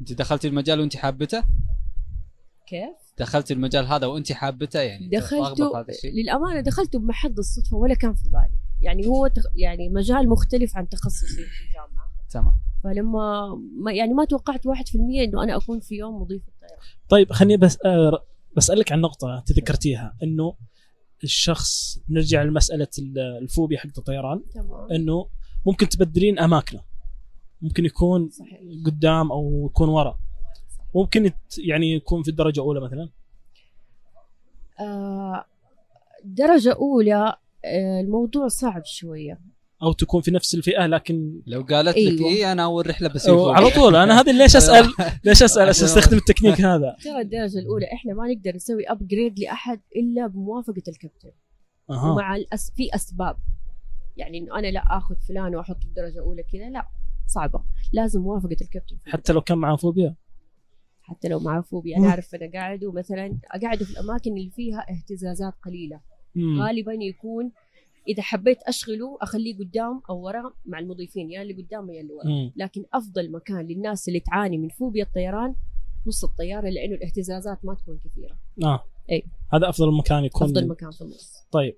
أنت 0.00 0.12
دخلتي 0.12 0.48
المجال 0.48 0.80
وأنت 0.80 0.96
حابته؟ 0.96 1.44
كيف؟ 2.66 2.96
دخلتي 3.18 3.54
المجال 3.54 3.86
هذا 3.86 4.06
وأنت 4.06 4.32
حابته؟ 4.32 4.80
يعني 4.80 5.08
دخلته 5.08 5.80
الشيء؟ 5.80 6.12
للأمانة 6.22 6.60
دخلته 6.60 6.98
بمحض 6.98 7.38
الصدفة 7.38 7.76
ولا 7.76 7.94
كان 7.94 8.14
في 8.14 8.28
بالي. 8.28 8.58
يعني 8.82 9.06
هو 9.06 9.26
تخ... 9.26 9.42
يعني 9.56 9.88
مجال 9.88 10.28
مختلف 10.28 10.76
عن 10.76 10.88
تخصصي 10.88 11.26
في 11.26 11.64
الجامعة. 11.68 12.12
تمام. 12.30 12.56
فلما 12.84 13.54
ما 13.76 13.92
يعني 13.92 14.14
ما 14.14 14.24
توقعت 14.24 14.66
1% 14.68 14.70
إنه 14.96 15.42
أنا 15.44 15.56
أكون 15.56 15.80
في 15.80 15.94
يوم 15.94 16.22
مضيفة. 16.22 16.52
طيب 17.08 17.32
خليني 17.32 17.56
بس 17.56 17.78
آه، 17.84 18.24
بسألك 18.56 18.92
عن 18.92 19.00
نقطة 19.00 19.38
انت 19.38 19.52
ذكرتيها 19.52 20.16
إنه 20.22 20.54
الشخص 21.24 21.98
نرجع 22.08 22.42
لمسألة 22.42 22.88
ال- 22.98 23.18
الفوبيا 23.18 23.78
حق 23.78 23.90
الطيران 23.98 24.42
إنه 24.92 25.28
ممكن 25.66 25.88
تبدلين 25.88 26.38
أماكنه. 26.38 26.80
ممكن 27.62 27.84
يكون 27.84 28.28
صحيح. 28.30 28.60
قدام 28.86 29.32
أو 29.32 29.66
يكون 29.70 29.88
ورا. 29.88 30.18
ممكن 30.94 31.32
يعني 31.58 31.92
يكون 31.94 32.22
في 32.22 32.30
الدرجة 32.30 32.60
الأولى 32.60 32.80
مثلا؟ 32.80 33.08
آه 34.80 35.44
درجة 36.24 36.72
أولى 36.74 37.36
آه 37.64 38.00
الموضوع 38.00 38.48
صعب 38.48 38.82
شوية. 38.84 39.40
أو 39.82 39.92
تكون 39.92 40.22
في 40.22 40.30
نفس 40.30 40.54
الفئة 40.54 40.86
لكن 40.86 41.42
لو 41.46 41.60
قالت 41.62 41.88
لك 41.88 41.96
أيوة. 41.96 42.28
إيه 42.30 42.52
أنا 42.52 42.64
أول 42.64 42.86
رحلة 42.90 43.08
بس 43.08 43.28
على 43.28 43.70
طول. 43.70 43.96
أنا 43.96 44.20
هذا 44.20 44.32
ليش 44.32 44.56
أسأل؟ 44.62 44.92
ليش 45.24 45.42
أسأل؟ 45.42 45.68
عشان 45.68 45.84
أستخدم 45.90 46.16
التكنيك 46.16 46.60
هذا. 46.60 46.96
ترى 47.04 47.20
الدرجة 47.20 47.58
الأولى 47.58 47.86
إحنا 47.92 48.14
ما 48.14 48.26
نقدر 48.34 48.54
نسوي 48.56 48.84
upgrade 48.90 49.38
لأحد 49.38 49.80
إلا 49.96 50.26
بموافقة 50.26 50.82
الكابتن. 50.88 51.30
أها. 51.90 52.12
ومع 52.12 52.36
الأس... 52.36 52.72
في 52.76 52.94
أسباب. 52.94 53.36
يعني 54.16 54.38
إنه 54.38 54.58
أنا 54.58 54.66
لا 54.66 54.80
آخذ 54.96 55.14
فلان 55.28 55.54
وأحطه 55.56 55.80
في 55.80 55.94
درجة 55.96 56.20
أولى 56.20 56.42
كذا 56.42 56.70
لا. 56.70 56.88
صعبة. 57.26 57.64
لازم 57.92 58.20
موافقة 58.20 58.56
الكابتن 58.60 58.96
حتى 59.06 59.32
لو 59.32 59.40
كان 59.40 59.58
معاه 59.58 59.76
فوبيا. 59.76 60.14
حتى 61.02 61.28
لو 61.28 61.38
معه 61.40 61.62
فوبيا. 61.62 61.96
أنا 61.98 62.08
أعرف 62.08 62.34
أنا 62.34 62.50
قاعدة 62.52 62.92
مثلا 62.92 63.38
اقعده 63.50 63.84
في 63.84 63.90
الأماكن 63.90 64.30
اللي 64.32 64.50
فيها 64.50 64.86
اهتزازات 64.90 65.54
قليلة. 65.64 66.00
غالبا 66.58 66.92
يكون 66.92 67.52
إذا 68.08 68.22
حبيت 68.22 68.58
أشغله 68.62 69.18
أخليه 69.22 69.58
قدام 69.58 70.02
أو 70.10 70.20
ورا 70.20 70.52
مع 70.66 70.78
المضيفين 70.78 71.30
يا 71.30 71.42
اللي 71.42 71.62
قدام 71.62 71.90
يا 71.90 72.00
اللي 72.00 72.12
ورا. 72.12 72.26
مم. 72.26 72.52
لكن 72.56 72.84
أفضل 72.94 73.32
مكان 73.32 73.66
للناس 73.66 74.08
اللي 74.08 74.20
تعاني 74.20 74.58
من 74.58 74.68
فوبيا 74.68 75.04
الطيران 75.04 75.54
نص 76.06 76.24
الطيارة 76.24 76.68
لأنه 76.68 76.94
الاهتزازات 76.94 77.64
ما 77.64 77.74
تكون 77.74 77.98
كثيرة. 78.04 78.38
آه. 78.64 78.84
أي. 79.10 79.24
هذا 79.52 79.68
أفضل 79.68 79.92
مكان 79.92 80.24
يكون 80.24 80.46
أفضل 80.46 80.68
مكان 80.68 80.90
في 80.90 81.02
النص. 81.02 81.46
طيب. 81.52 81.76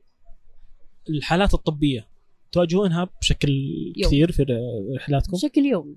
الحالات 1.09 1.55
الطبية 1.55 2.09
تواجهونها 2.53 3.09
بشكل 3.21 3.51
يوم. 3.97 4.07
كثير 4.07 4.33
في 4.33 4.47
رحلاتكم؟ 4.97 5.37
بشكل 5.37 5.61
يومي. 5.61 5.97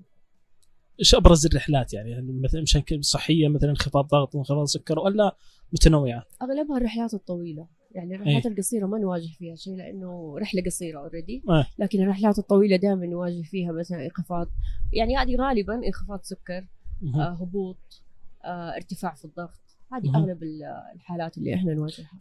إيش 1.00 1.14
أبرز 1.14 1.46
الرحلات 1.46 1.94
يعني؟ 1.94 2.40
مثلا 2.42 2.62
مشاكل 2.62 3.04
صحية 3.04 3.48
مثلا 3.48 3.70
انخفاض 3.70 4.06
ضغط 4.06 4.36
انخفاض 4.36 4.64
سكر 4.64 4.98
ولا 4.98 5.36
متنوعة؟ 5.72 6.24
أغلبها 6.42 6.76
الرحلات 6.76 7.14
الطويلة. 7.14 7.66
يعني 7.94 8.14
الرحلات 8.14 8.46
القصيرة 8.46 8.86
ما 8.86 8.98
نواجه 8.98 9.32
فيها 9.38 9.54
شيء 9.56 9.76
لأنه 9.76 10.38
رحلة 10.38 10.62
قصيرة 10.66 10.98
اوريدي 11.00 11.42
آه. 11.48 11.66
لكن 11.78 12.02
الرحلات 12.02 12.38
الطويلة 12.38 12.76
دائما 12.76 13.06
نواجه 13.06 13.42
فيها 13.42 13.72
مثلا 13.72 14.04
انخفاض 14.04 14.48
يعني 14.92 15.16
هذه 15.16 15.36
غالبا 15.36 15.86
انخفاض 15.86 16.20
سكر. 16.22 16.66
آه 17.14 17.38
هبوط 17.40 18.02
آه 18.44 18.74
ارتفاع 18.76 19.14
في 19.14 19.24
الضغط 19.24 19.60
هذه. 19.92 20.16
أغلب 20.16 20.42
ال- 20.42 20.62
الحالات 20.94 21.38
اللي 21.38 21.54
إحنا 21.54 21.74
نواجهها 21.74 22.18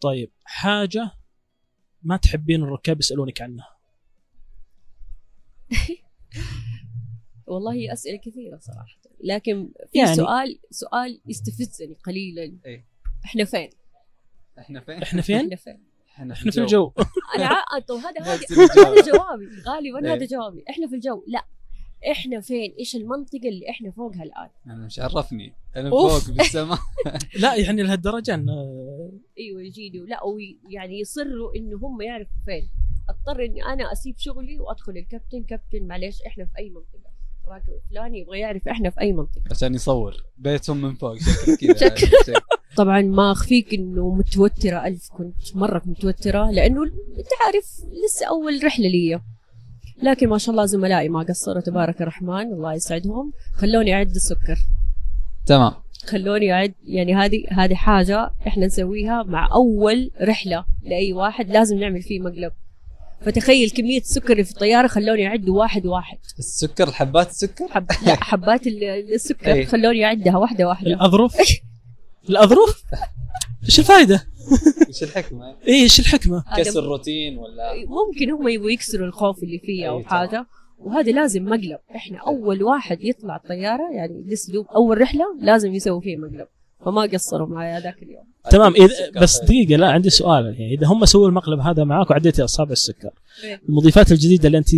طيب 0.00 0.30
حاجة 0.44 1.10
ما 2.02 2.16
تحبين 2.16 2.62
الركاب 2.62 2.98
يسألونك 3.00 3.42
عنها 3.42 3.68
والله 7.46 7.92
أسئلة 7.92 8.16
كثيرة 8.18 8.58
صراحة 8.58 8.98
لكن 9.24 9.72
في 9.92 9.98
يعني- 9.98 10.10
يعني 10.10 10.16
سؤال 10.16 10.58
سؤال 10.70 11.20
يستفزني 11.28 11.94
قليلا 12.04 12.42
إيه. 12.66 12.84
إحنا 13.24 13.44
فين؟ 13.44 13.70
إحنا 14.58 14.80
فين؟ 14.80 15.02
إحنا 15.02 15.22
فين؟ 15.22 15.36
إحنا 15.36 15.56
فين؟ 15.56 15.80
إحنا 16.18 16.34
في 16.50 16.60
الجو 16.60 16.92
أنا 17.36 17.44
ع... 17.54 17.78
طب 17.88 17.94
هذا 17.94 18.20
هذا 18.22 19.02
جوابي 19.02 19.48
غالبا 19.66 20.08
إيه. 20.08 20.14
هذا 20.14 20.26
جوابي 20.26 20.64
إحنا 20.70 20.86
في 20.88 20.94
الجو 20.94 21.24
لا 21.26 21.44
إحنا 22.10 22.40
فين؟ 22.40 22.74
إيش 22.78 22.96
المنطقة 22.96 23.48
اللي 23.48 23.70
إحنا 23.70 23.90
فوقها 23.90 24.22
الآن؟ 24.22 24.48
أنا 24.66 24.86
مش 24.86 25.00
عرفني 25.00 25.54
أنا 25.76 25.90
أوف. 25.90 26.12
فوق 26.26 26.36
بالسماء 26.36 26.78
لا 27.42 27.54
يعني 27.54 27.82
لهالدرجة 27.82 28.34
ان 28.34 28.48
أيوه 29.38 29.62
يجيني 29.62 29.98
لا 29.98 30.24
وي- 30.24 30.58
يعني 30.70 31.00
يصروا 31.00 31.54
انه 31.56 31.76
هم 31.76 32.02
يعرفوا 32.02 32.36
فين 32.46 32.70
اضطر 33.08 33.44
إني 33.44 33.64
أنا 33.64 33.92
أسيب 33.92 34.14
شغلي 34.18 34.60
وأدخل 34.60 34.92
الكابتن 34.92 35.42
كابتن 35.44 35.86
معلش 35.86 36.22
إحنا 36.26 36.44
في 36.44 36.58
أي 36.58 36.70
منطقة 36.70 37.13
الراكب 37.46 37.72
الفلاني 37.84 38.20
يبغى 38.20 38.38
يعرف 38.38 38.68
إحنا 38.68 38.90
في 38.90 39.00
أي 39.00 39.12
منطقة. 39.12 39.42
عشان 39.50 39.74
يصور. 39.74 40.24
بيتهم 40.38 40.82
من 40.82 40.94
فوق. 40.94 41.18
شكل 41.18 41.74
كذا. 41.74 42.40
طبعا 42.76 43.00
ما 43.00 43.32
أخفيك 43.32 43.74
إنه 43.74 44.14
متوترة. 44.14 44.86
ألف 44.86 45.08
كنت 45.08 45.56
مرة 45.56 45.82
متوترة. 45.86 46.50
لأنه 46.50 46.82
أنت 47.18 47.28
عارف 47.46 47.80
لسه 48.04 48.28
أول 48.28 48.64
رحلة 48.64 48.88
لي 48.88 49.20
لكن 50.02 50.28
ما 50.28 50.38
شاء 50.38 50.50
الله 50.50 50.64
زملائي 50.66 51.08
ما 51.08 51.22
قصروا. 51.22 51.60
تبارك 51.60 52.02
الرحمن. 52.02 52.52
الله 52.52 52.74
يسعدهم. 52.74 53.32
خلوني 53.54 53.94
أعد 53.94 54.10
السكر. 54.10 54.58
تمام. 55.46 55.72
خلوني 56.06 56.52
أعد. 56.52 56.74
يعني 56.84 57.14
هذه 57.14 57.44
هذه 57.50 57.74
حاجة 57.74 58.30
إحنا 58.46 58.66
نسويها 58.66 59.22
مع 59.22 59.48
أول 59.52 60.10
رحلة 60.22 60.64
لأي 60.82 61.12
واحد. 61.12 61.50
لازم 61.50 61.78
نعمل 61.78 62.02
فيه 62.02 62.20
مقلب. 62.20 62.52
فتخيل 63.22 63.70
كمية 63.70 63.98
السكر 64.00 64.32
اللي 64.32 64.44
في 64.44 64.50
الطيارة 64.50 64.86
خلوني 64.86 65.26
أعد 65.26 65.48
واحد 65.48 65.86
واحد 65.86 66.18
السكر 66.38 66.92
حبات 66.92 67.30
السكر 67.30 67.68
حب 67.68 67.86
لا 68.06 68.14
حبات 68.24 68.66
ال- 68.66 68.84
السكر 69.14 69.52
أي. 69.52 69.66
خلوني 69.66 70.04
أعدها 70.04 70.36
واحدة 70.36 70.68
واحدة 70.68 70.90
الاظرف 70.90 71.36
الاظرف 72.28 72.82
إيش 73.64 73.78
الفائده؟ 73.78 74.26
إيش 74.88 75.02
الحكمة؟ 75.02 75.56
إيه 75.66 75.82
إيش 75.82 76.00
الحكمة؟ 76.00 76.44
هذا 76.48 76.62
كسر 76.62 76.84
روتين 76.84 77.38
ولا 77.38 77.72
ممكن 77.86 78.30
هم 78.30 78.48
يبغوا 78.48 78.70
يكسروا 78.70 79.06
الخوف 79.06 79.42
اللي 79.42 79.58
فيه 79.58 79.88
طبعاً. 79.88 80.02
حاجة 80.02 80.46
وهذا 80.78 81.12
لازم 81.12 81.44
مقلب 81.44 81.78
إحنا 81.96 82.18
أول 82.18 82.62
واحد 82.62 82.98
يطلع 83.04 83.36
الطيارة 83.36 83.92
يعني 83.92 84.12
الاسلوب 84.26 84.66
أول 84.66 85.00
رحلة 85.00 85.24
لازم 85.40 85.74
يسوي 85.74 86.00
فيه 86.02 86.16
مقلب 86.16 86.46
فما 86.84 87.02
قصروا 87.02 87.46
معي 87.46 87.72
هذاك 87.72 88.02
اليوم. 88.02 88.24
تمام 88.50 88.74
إذا 88.74 88.84
السكر 88.84 89.20
بس. 89.20 89.40
دقيقة 89.40 89.76
لا 89.76 89.90
عندي 89.90 90.10
سؤال 90.10 90.44
يعني 90.44 90.74
إذا 90.74 90.86
هم 90.86 91.04
سووا 91.04 91.28
المقلب 91.28 91.60
هذا 91.60 91.84
معاك 91.84 92.10
وعديتي 92.10 92.44
أصابع 92.44 92.72
السكر. 92.72 93.10
إيه. 93.44 93.60
المضيفات 93.68 94.12
الجديدة 94.12 94.46
اللي 94.46 94.58
أنت 94.58 94.70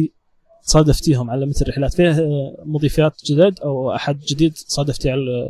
صادفتيهم 0.63 1.31
على 1.31 1.47
مثل 1.47 1.63
الرحلات 1.63 1.95
فيها 1.95 2.21
آه، 2.21 2.57
مضيفات 2.65 3.25
جدد 3.25 3.61
أو 3.61 3.95
أحد 3.95 4.21
جديد 4.21 4.57
صادفتي 4.57 5.11
على 5.11 5.49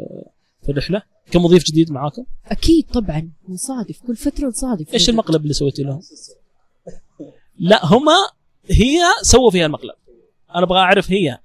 في 0.63 0.73
الرحلة؟ 0.73 1.03
كمضيف 1.31 1.65
جديد 1.65 1.93
معاكم؟ 1.93 2.25
أكيد 2.47 2.87
طبعا 2.93 3.31
نصادف 3.49 4.01
كل 4.07 4.17
فترة 4.17 4.49
نصادف. 4.49 4.95
إيش 4.95 5.09
المقلب 5.09 5.43
اللي 5.43 5.55
سويتي 5.55 5.83
لهم؟ 5.83 6.01
لا 7.59 7.87
هم 7.87 8.09
هي 8.71 8.99
سووا 9.23 9.51
فيها 9.51 9.67
المقلب. 9.67 9.95
أنا 10.55 10.65
أبغى 10.65 10.79
أعرف 10.79 11.11
هي 11.11 11.39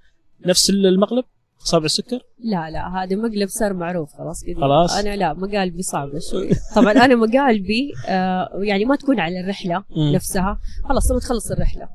نفس 0.45 0.69
المقلب؟ 0.69 1.25
اصابع 1.65 1.85
السكر؟ 1.85 2.19
لا 2.39 2.69
لا 2.69 2.87
هذا 3.03 3.15
مقلب 3.15 3.49
صار 3.49 3.73
معروف 3.73 4.13
خلاص 4.13 4.43
كذا 4.43 4.55
خلاص. 4.61 4.95
أنا 4.97 5.15
لا 5.15 5.33
مقالبي 5.33 5.81
صعبه 5.81 6.19
شوي 6.31 6.49
طبعا 6.75 6.91
أنا 6.91 7.15
مقالبي 7.15 7.93
آه 8.07 8.49
يعني 8.61 8.85
ما 8.85 8.95
تكون 8.95 9.19
على 9.19 9.39
الرحلة 9.39 9.83
مم. 9.95 10.11
نفسها. 10.15 10.59
خلاص 10.89 11.11
لما 11.11 11.19
تخلص 11.19 11.51
الرحلة. 11.51 11.89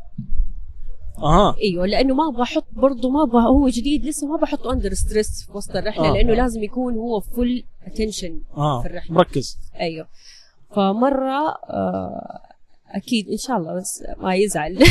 أها. 1.19 1.57
أيوه 1.63 1.87
لأنه 1.87 2.15
ما 2.15 2.29
أبغى 2.29 2.43
أحط 2.43 2.67
برضه 2.73 3.11
ما 3.11 3.23
أبغى 3.23 3.43
هو 3.43 3.69
جديد 3.69 4.05
لسه 4.05 4.27
ما 4.27 4.37
بحطه 4.37 4.73
under 4.73 4.95
stress 4.95 5.45
في 5.47 5.53
وسط 5.57 5.77
الرحلة 5.77 6.09
آه. 6.09 6.13
لأنه 6.13 6.35
لازم 6.35 6.63
يكون 6.63 6.95
هو 6.95 7.21
full 7.21 7.65
attention 7.87 8.41
آه. 8.57 8.83
في 8.83 8.89
الرحلة. 8.89 9.15
مركز. 9.17 9.59
أيوه. 9.81 10.09
فمرة 10.71 11.49
آه 11.71 12.41
أكيد 12.91 13.29
إن 13.29 13.37
شاء 13.37 13.57
الله 13.57 13.75
بس 13.75 14.05
ما 14.19 14.35
يزعل. 14.35 14.79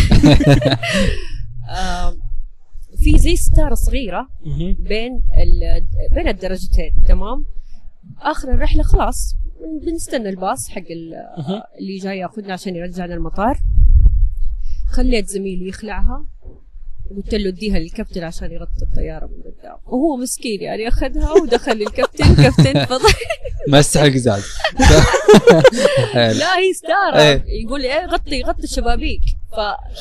آه 1.70 2.16
في 2.98 3.18
زي 3.18 3.36
ستاره 3.36 3.74
صغيرة. 3.74 4.28
بين 4.80 5.22
ال- 5.44 5.86
بين 6.16 6.28
الدرجتين 6.28 6.92
تمام 7.08 7.46
آخر 8.22 8.52
الرحلة 8.54 8.84
خلاص 8.84 9.36
بنستنى 9.86 10.30
الباص 10.30 10.70
حق. 10.70 10.82
اللي 11.80 11.98
جاي 11.98 12.18
ياخذنا 12.18 12.54
عشان 12.54 12.76
يرجعنا 12.76 13.14
المطار 13.14 13.58
خليت 14.92 15.28
زميلي 15.28 15.68
يخلعها 15.68 16.26
قلت 17.16 17.36
له 17.36 17.50
اديها 17.50 17.80
للكابتن 17.80 18.24
عشان 18.24 18.52
يغطي 18.52 18.82
الطيارة 18.82 19.26
من 19.26 19.42
قدام 19.44 19.76
وهو 19.86 20.18
مسكين 20.18 20.62
يعني 20.62 20.88
أخذها 20.88 21.32
ودخل 21.32 21.72
الكابتن 21.72 22.36
كابتن 22.44 22.86
فضل 22.86 23.10
مسح 23.68 24.02
القزاز 24.02 24.44
حلو. 26.14 26.40
لا 26.40 26.58
هي 26.58 26.74
ستاره 26.74 27.18
إيه. 27.22 27.44
يقول 27.66 27.82
لي 27.82 28.00
إيه 28.00 28.06
غطي 28.06 28.42
غطي 28.44 28.64
الشبابيك 28.64 29.22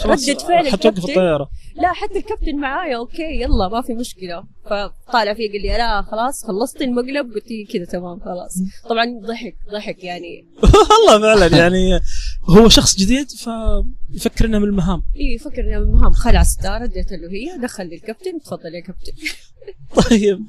فردة 0.03 0.39
فعل 0.39 0.67
حتوقف 0.67 0.87
الكابتن. 0.87 1.11
الطياره 1.11 1.51
لا 1.77 1.93
حتى 1.93 2.19
الكابتن 2.19 2.57
معايا 2.57 2.97
okay 2.97 3.41
يلا 3.43 3.69
ما 3.69 3.83
في 3.83 3.95
مشكلة. 3.95 4.45
فطالع 4.65 5.35
فيه 5.35 5.53
قال 5.53 5.63
لي 5.63 5.69
لا 5.69 6.03
خلاص 6.03 6.45
خلصت 6.47 6.83
المقلب. 6.83 7.33
قلت 7.35 7.51
لي 7.51 7.65
كذا 7.65 7.85
تمام 7.85 8.21
خلاص. 8.21 8.59
طبعا 8.89 9.21
ضحك 9.29 9.57
ضحك 9.73 10.05
يعني. 10.05 10.47
والله 11.09 11.21
فعلا 11.21 11.59
يعني 11.59 12.01
هو 12.45 12.69
شخص 12.69 12.97
جديد 12.97 13.27
فيفكر 13.31 14.45
انه 14.45 14.59
من 14.59 14.65
المهام. 14.65 15.03
إي 15.17 15.39
فكر 15.39 15.61
انه 15.61 15.77
المهم 15.77 16.13
خلع 16.13 16.43
ستاره 16.43 16.85
اديت 16.85 17.13
له 17.13 17.31
هي 17.31 17.59
دخل 17.63 17.89
لي 17.89 17.95
الكابتن 17.97 18.41
تفضل 18.41 18.75
يا 18.75 18.81
كابتن. 18.81 19.13
طيب 20.11 20.41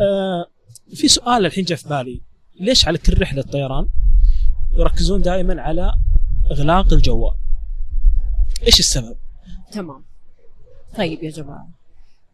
آه 0.00 0.46
في 0.94 1.08
سؤال 1.08 1.46
الحين 1.46 1.64
جاء 1.64 1.78
في 1.78 1.88
بالي. 1.88 2.20
ليش 2.60 2.86
على 2.88 2.98
كل 2.98 3.20
رحلة 3.20 3.42
طيران 3.42 3.88
يركزون 4.76 5.22
دائما 5.22 5.62
على 5.62 5.92
إغلاق 6.50 6.92
الجوال؟ 6.92 7.32
إيش 8.66 8.80
السبب؟ 8.80 9.16
تمام. 9.72 10.04
طيب 10.96 11.22
يا 11.22 11.30
جماعة 11.30 11.68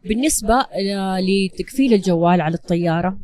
بالنسبة 0.05 0.53
آه، 0.53 1.19
لتكفيل 1.19 1.93
الجوال 1.93 2.41
على 2.41 2.55
الطيارة 2.55 3.17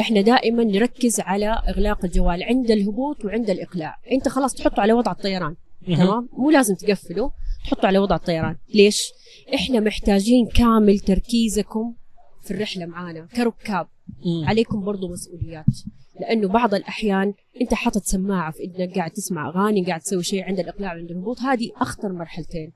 إحنا 0.00 0.20
دائما 0.20 0.64
نركز 0.64 1.20
على 1.20 1.62
إغلاق 1.68 2.04
الجوال 2.04 2.42
عند 2.42 2.70
الهبوط 2.70 3.24
وعند 3.24 3.50
الإقلاع. 3.50 3.98
أنت 4.12 4.28
خلاص 4.28 4.54
تحطه 4.54 4.80
على 4.80 4.92
وضع 4.92 5.12
الطيران 5.12 5.56
تمام؟ 5.86 6.28
مو 6.32 6.50
لازم 6.50 6.74
تقفله 6.74 7.30
تحطه 7.64 7.86
على 7.86 7.98
وضع 7.98 8.16
الطيران. 8.16 8.56
ليش؟ 8.74 9.12
إحنا 9.54 9.80
محتاجين 9.80 10.46
كامل 10.46 10.98
تركيزكم 10.98 11.94
في 12.42 12.50
الرحلة 12.50 12.86
معانا 12.86 13.26
كركاب. 13.36 13.86
عليكم 14.44 14.84
برضو 14.84 15.08
مسؤوليات. 15.08 15.64
لأنه 16.20 16.48
بعض 16.48 16.74
الأحيان 16.74 17.34
أنت 17.60 17.74
حاطط 17.74 18.02
سماعة 18.02 18.52
في 18.52 18.64
اذنك 18.64 18.94
قاعد 18.94 19.10
تسمع 19.10 19.48
أغاني 19.48 19.84
قاعد 19.84 20.00
تسوي 20.00 20.22
شيء 20.22 20.44
عند 20.44 20.60
الاقلاع 20.60 20.94
وعند 20.94 21.10
الهبوط 21.10 21.40
هذه 21.40 21.70
أخطر 21.76 22.12
مرحلتين. 22.12 22.72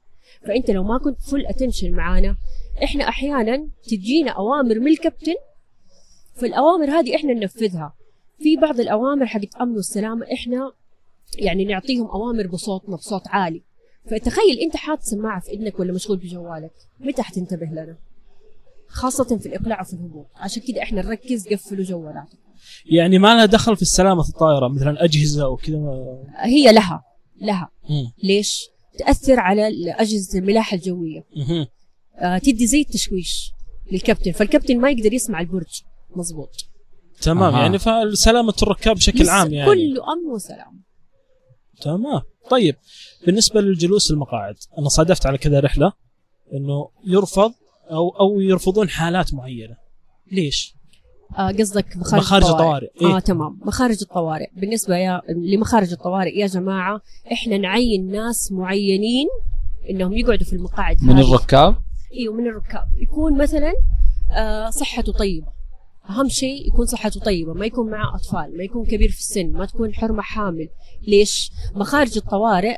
فأنت 0.47 0.71
لو 0.71 0.83
ما 0.85 0.99
كنت 0.99 1.23
فل 1.23 1.47
اتنشن 1.47 1.91
معانا 1.93 2.37
إحنا 2.85 3.09
أحيانا 3.09 3.69
تجينا 3.89 4.31
أوامر 4.31 4.81
من 4.81 4.89
الكابتن 4.89 5.35
فالأوامر 6.35 6.91
هذه 6.91 7.17
إحنا 7.17 7.33
ننفذها. 7.33 7.95
في 8.39 8.57
بعض 8.57 8.81
الأوامر 8.81 9.27
حقت 9.27 9.55
أمن 9.61 9.77
والسلامة 9.77 10.27
إحنا 10.33 10.73
يعني 11.39 11.65
نعطيهم 11.65 12.07
أوامر 12.07 12.47
بصوتنا 12.47 12.97
بصوت 12.97 13.29
عالي. 13.29 13.63
فتخيل 14.07 14.59
أنت 14.59 14.77
حاط 14.77 15.01
سماعة 15.01 15.41
في 15.41 15.51
اذنك 15.51 15.81
ولا 15.81 15.93
مشغول 15.93 16.19
بجوالك 16.19 16.73
متى 17.01 17.23
حتنتبه 17.23 17.67
لنا؟ 17.67 17.97
خاصة 18.89 19.39
في 19.39 19.47
الإقلاع 19.47 19.81
وفي 19.81 19.93
الهبوط. 19.93 20.27
عشان 20.37 20.63
كده 20.69 20.83
إحنا 20.83 21.03
نركز 21.03 21.49
قفلوا 21.49 21.85
جوالاتكم. 21.85 22.44
يعني 22.87 23.18
ما 23.18 23.35
لها 23.35 23.44
دخل 23.44 23.76
في 23.76 23.85
سلامه 23.85 24.28
الطائرة 24.28 24.68
مثلا 24.68 25.04
أجهزة 25.04 25.49
وكذا 25.49 25.78
هي 26.37 26.73
لها 26.73 27.04
لها 27.40 27.68
مم. 27.90 28.12
ليش؟ 28.23 28.64
تأثر 28.99 29.40
على 29.40 29.68
أجهزة 29.92 30.38
الملاحة 30.38 30.75
الجوية 30.76 31.25
مهم. 31.37 31.66
آه 32.18 32.38
تدي 32.38 32.66
زي 32.66 32.80
التشويش 32.80 33.50
للكابتن 33.92 34.33
فالكابتن 34.33 34.78
ما 34.78 34.90
يقدر 34.90 35.12
يسمع 35.12 35.40
البرج 35.40 35.83
مزبوط 36.16 36.50
تمام 37.23 37.54
أها. 37.54 37.62
يعني 37.62 37.78
فسلامه 37.78 38.54
الركاب 38.62 38.97
بشكل 38.97 39.28
عام 39.28 39.52
يعني 39.52 39.71
كله 39.71 40.12
أمن 40.12 40.33
وسلام 40.35 40.83
تمام 41.80 42.23
طيب 42.50 42.76
بالنسبة 43.26 43.61
للجلوس 43.61 44.11
المقاعد 44.11 44.54
أنا 44.78 44.88
صادفت 44.88 45.26
على 45.26 45.38
كذا 45.38 45.61
رحلة 45.61 45.92
إنه 46.52 46.88
يرفض 47.06 47.52
أو 47.90 48.09
أو 48.09 48.40
يرفضون 48.40 48.88
حالات 48.88 49.35
معينة 49.35 49.76
ليش؟ 50.33 50.74
آه 51.38 51.50
قصدك 51.53 51.97
مخارج, 51.97 52.23
مخارج 52.23 52.45
الطوارئ. 52.45 52.88
إيه؟ 53.00 53.17
آه 53.17 53.19
تمام. 53.19 53.59
مخارج 53.64 53.97
الطوارئ. 54.03 54.47
بالنسبة 54.57 54.97
يا 54.97 55.23
لمخارج 55.29 55.93
الطوارئ 55.93 56.38
يا 56.38 56.47
جماعة 56.47 57.00
إحنا 57.33 57.59
نعين 57.59 58.12
ناس 58.12 58.53
معينين 58.53 59.26
إنهم 59.91 60.12
يقعدوا 60.12 60.47
في 60.47 60.53
المقاعد 60.53 61.03
من 61.03 61.17
هذه. 61.17 61.29
الركاب؟ 61.29 61.76
إيوه 62.12 62.35
من 62.35 62.47
الركاب. 62.47 62.87
يكون 63.03 63.38
مثلا 63.38 63.73
آه 64.33 64.71
صحته 64.71 65.12
طيبة. 65.12 65.47
أهم 66.11 66.29
شيء 66.29 66.69
يكون 66.69 66.87
صحته 66.87 67.21
طيبة 67.21 67.53
ما 67.55 67.67
يكون 67.67 67.91
معه 67.91 68.14
أطفال 68.17 68.57
ما 68.57 68.64
يكون 68.64 68.85
كبير 68.85 69.09
في 69.11 69.19
السن 69.19 69.53
ما 69.53 69.67
تكون 69.67 69.95
حرمة 69.95 70.23
حامل. 70.23 70.69
ليش؟ 71.09 71.50
مخارج 71.75 72.17
الطوارئ 72.17 72.76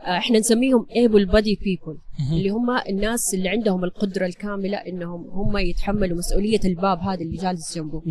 إحنا 0.00 0.38
نسميهم 0.38 0.86
body 1.30 1.56
people 1.56 1.96
مهم. 2.18 2.32
اللي 2.32 2.50
هم 2.50 2.70
الناس 2.70 3.34
اللي 3.34 3.48
عندهم 3.48 3.84
القدرة 3.84 4.26
الكاملة 4.26 4.76
إنهم 4.76 5.30
هم 5.30 5.56
يتحملوا 5.56 6.18
مسؤولية 6.18 6.60
الباب 6.64 6.98
هذا 6.98 7.20
اللي 7.20 7.36
جالس 7.36 7.78
جنبه. 7.78 8.02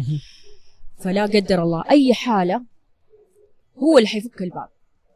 فلا 0.97 1.25
قدر 1.25 1.63
الله. 1.63 1.83
أي 1.89 2.13
حالة 2.13 2.61
هو 3.77 3.97
اللي 3.97 4.07
حيفك 4.07 4.41
الباب. 4.41 4.67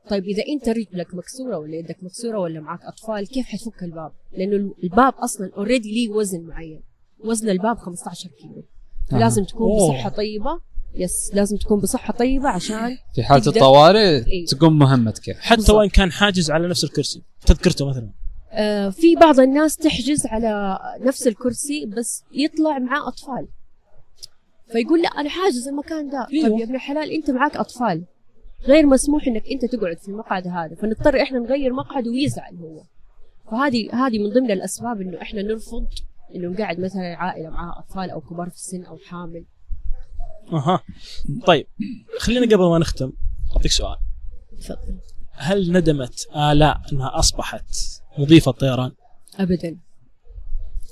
طيب 0.09 0.23
إذا 0.23 0.43
أنت 0.47 0.69
رجلك 0.69 1.15
مكسورة 1.15 1.57
ولا 1.57 1.75
يدك 1.75 1.97
مكسورة 2.01 2.39
ولا 2.39 2.59
معك 2.59 2.79
أطفال 2.83 3.27
كيف 3.27 3.45
حتفك 3.45 3.83
الباب؟ 3.83 4.11
لأنه 4.37 4.75
الباب 4.83 5.13
أصلا 5.13 5.51
اوريدي 5.57 5.91
ليه 5.91 6.09
وزن 6.09 6.41
معين. 6.41 6.81
وزن 7.19 7.49
الباب 7.49 7.77
15 7.77 8.29
كيلو. 8.29 8.63
فلازم 9.11 9.43
تكون 9.43 9.71
أوه. 9.71 9.93
بصحه 9.93 10.09
طيبة. 10.09 10.61
يس 10.95 11.31
لازم 11.33 11.57
تكون 11.57 11.79
بصحة 11.79 12.13
طيبة 12.13 12.49
عشان 12.49 12.97
في 13.15 13.23
حالة 13.23 13.47
الطوارئ 13.47 14.25
إيه. 14.27 14.45
تقوم 14.45 14.79
مهمتك 14.79 15.37
حتى 15.39 15.55
بالضبط. 15.55 15.77
وإن 15.77 15.89
كان 15.89 16.11
حاجز 16.11 16.51
على 16.51 16.67
نفس 16.67 16.83
الكرسي 16.83 17.23
تذكرته 17.45 17.89
مثلا. 17.89 18.11
آه 18.51 18.89
في 18.89 19.15
بعض 19.15 19.39
الناس 19.39 19.77
تحجز 19.77 20.25
على 20.25 20.79
نفس 21.01 21.27
الكرسي 21.27 21.85
بس 21.85 22.23
يطلع 22.33 22.79
معاه 22.79 23.07
أطفال. 23.07 23.47
فيقول 24.71 25.01
لا 25.01 25.09
أنا 25.09 25.29
حاجز 25.29 25.67
المكان 25.67 26.09
ده. 26.09 26.27
أيوه. 26.33 26.49
طيب 26.49 26.59
يا 26.59 26.65
ابن 26.65 26.75
الحلال 26.75 27.11
أنت 27.11 27.31
معك 27.31 27.57
أطفال. 27.57 28.03
غير 28.65 28.85
مسموح 28.85 29.27
إنك 29.27 29.43
أنت 29.51 29.65
تقعد 29.65 29.97
في 29.97 30.07
المقعد 30.07 30.47
هذا. 30.47 30.75
فنضطر 30.75 31.21
إحنا 31.21 31.39
نغير 31.39 31.73
مقعد 31.73 32.07
ويزعل 32.07 32.55
هو. 32.55 32.83
فهذه 33.51 34.07
هذه 34.07 34.19
من 34.19 34.29
ضمن 34.29 34.51
الأسباب 34.51 35.01
إنه 35.01 35.21
إحنا 35.21 35.41
نرفض 35.41 35.87
إنه 36.35 36.47
نقعد 36.47 36.79
مثلا 36.79 37.15
عائلة 37.15 37.49
معها 37.49 37.79
أطفال 37.79 38.09
أو 38.09 38.21
كبار 38.21 38.49
في 38.49 38.55
السن 38.55 38.83
أو 38.83 38.97
حامل. 38.97 39.45
أها. 40.53 40.83
طيب 41.47 41.67
خلينا 42.19 42.45
قبل 42.45 42.69
ما 42.69 42.79
نختم 42.79 43.11
أعطيك 43.55 43.71
سؤال. 43.71 43.97
تفضل. 44.59 44.99
هل 45.31 45.71
ندمت 45.71 46.27
آلاء 46.35 46.81
أنها 46.93 47.19
أصبحت 47.19 47.75
مضيفة 48.17 48.51
طيران؟ 48.51 48.91
ابدا. 49.39 49.77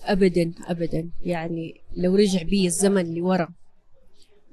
ابدا 0.03 0.53
ابدا. 0.67 1.09
يعني 1.21 1.81
لو 1.95 2.15
رجع 2.15 2.43
بي 2.43 2.65
الزمن 2.65 3.15
لورا 3.15 3.49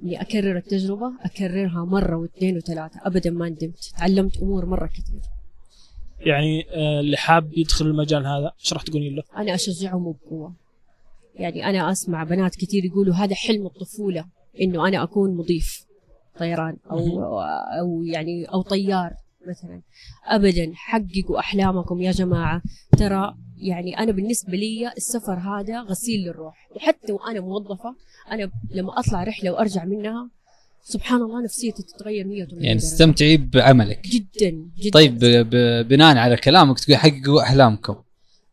اني 0.03 0.21
أكرر 0.21 0.57
التجربة 0.57 1.13
أكررها 1.21 1.85
مرة 1.85 2.17
واثنين 2.17 2.57
وثلاثة. 2.57 3.01
ابدا 3.05 3.31
ما 3.31 3.49
ندمت. 3.49 3.93
تعلمت 3.99 4.37
أمور 4.37 4.67
مرة 4.67 4.87
كثير. 4.87 5.21
يعني 6.21 6.67
آه، 6.71 7.01
اللي 7.01 7.17
حاب 7.17 7.59
يدخل 7.59 7.87
المجال 7.87 8.27
هذا 8.27 8.53
إيش 8.61 8.73
راح 8.73 8.83
تقولين 8.83 9.17
له؟ 9.17 9.23
أنا 9.37 9.55
اشجعهم 9.55 10.13
بقوة. 10.13 10.55
يعني 11.35 11.67
أنا 11.71 11.93
أسمع 11.93 12.25
بنات 12.25 12.57
كثير 12.57 12.85
يقولوا 12.85 13.15
هذا 13.15 13.35
حلم 13.35 13.67
الطفولة. 13.67 14.25
إنه 14.61 14.89
أنا 14.89 15.03
أكون 15.03 15.37
مضيف 15.37 15.87
طيران 16.39 16.77
أو 16.91 17.31
أو 17.81 18.03
يعني 18.05 18.45
أو 18.45 18.63
طيار 18.63 19.15
مثلا. 19.49 19.83
ابدا 20.27 20.73
حققوا 20.75 21.39
أحلامكم 21.39 22.01
يا 22.01 22.13
جماعة. 22.13 22.63
ترى 22.99 23.35
يعني 23.57 23.99
أنا 23.99 24.13
بالنسبة 24.13 24.53
لي 24.53 24.93
السفر 24.97 25.35
هذا 25.35 25.81
غسيل 25.81 26.21
للروح. 26.21 26.69
وحتى 26.77 27.13
وأنا 27.13 27.41
موظفة 27.41 27.95
أنا 28.31 28.51
لما 28.71 28.99
أطلع 28.99 29.25
رحلة 29.25 29.51
وأرجع 29.51 29.85
منها 29.85 30.31
سبحان 30.83 31.23
الله 31.23 31.45
نفسيتي 31.45 31.83
تتغير 31.83 32.27
180 32.27 32.65
يعني. 32.65 32.79
تستمتعي 32.79 33.37
بعملك. 33.37 34.07
جدا 34.07 34.51
جدا. 34.79 34.91
طيب 34.93 35.19
بناء 35.89 36.17
على 36.17 36.37
كلامك 36.37 36.81
تقول 36.81 36.97
حققوا 36.97 37.43
أحلامكم. 37.43 37.97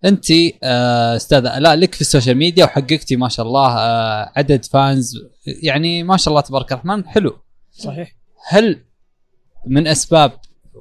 انت 0.05 0.25
آه، 0.63 1.15
استاذة 1.15 1.57
الاء 1.57 1.75
لك 1.75 1.95
في 1.95 2.01
ال 2.01 2.06
social 2.06 2.37
media 2.37 2.65
وحققتي 2.65 3.15
ما 3.15 3.29
شاء 3.29 3.45
الله 3.45 3.77
آه، 3.77 4.31
عدد 4.35 4.65
fans 4.65 5.17
يعني 5.63 6.03
ما 6.03 6.17
شاء 6.17 6.31
الله 6.31 6.41
تبارك 6.41 6.71
الرحمن 6.71 7.07
حلو 7.07 7.37
صحيح؟ 7.71 8.15
هل 8.47 8.79
من 9.67 9.87
أسباب 9.87 10.31